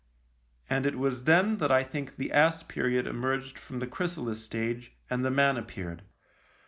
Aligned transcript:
And 0.67 0.87
it 0.87 0.97
was 0.97 1.25
then 1.25 1.57
that 1.57 1.71
I 1.71 1.83
think 1.83 2.15
the 2.15 2.31
ass 2.31 2.63
period 2.63 3.05
emerged 3.05 3.59
from 3.59 3.77
the 3.77 3.85
chrysalis 3.85 4.43
stage 4.43 4.93
and 5.11 5.23
the 5.23 5.29
man 5.29 5.57
appeared. 5.57 6.01